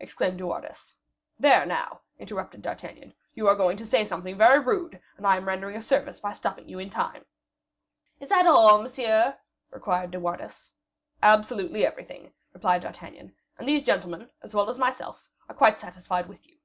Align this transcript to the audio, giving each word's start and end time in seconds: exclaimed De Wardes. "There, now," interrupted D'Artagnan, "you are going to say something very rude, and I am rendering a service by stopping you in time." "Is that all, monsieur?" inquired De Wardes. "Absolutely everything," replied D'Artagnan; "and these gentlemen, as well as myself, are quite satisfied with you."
exclaimed 0.00 0.38
De 0.38 0.46
Wardes. 0.46 0.96
"There, 1.38 1.66
now," 1.66 2.00
interrupted 2.18 2.62
D'Artagnan, 2.62 3.12
"you 3.34 3.46
are 3.46 3.54
going 3.54 3.76
to 3.76 3.84
say 3.84 4.06
something 4.06 4.34
very 4.34 4.58
rude, 4.58 4.98
and 5.18 5.26
I 5.26 5.36
am 5.36 5.46
rendering 5.46 5.76
a 5.76 5.82
service 5.82 6.18
by 6.18 6.32
stopping 6.32 6.66
you 6.66 6.78
in 6.78 6.88
time." 6.88 7.26
"Is 8.18 8.30
that 8.30 8.46
all, 8.46 8.80
monsieur?" 8.80 9.36
inquired 9.70 10.12
De 10.12 10.18
Wardes. 10.18 10.70
"Absolutely 11.22 11.84
everything," 11.84 12.32
replied 12.54 12.80
D'Artagnan; 12.80 13.34
"and 13.58 13.68
these 13.68 13.82
gentlemen, 13.82 14.30
as 14.42 14.54
well 14.54 14.70
as 14.70 14.78
myself, 14.78 15.22
are 15.46 15.54
quite 15.54 15.78
satisfied 15.78 16.26
with 16.26 16.46
you." 16.48 16.56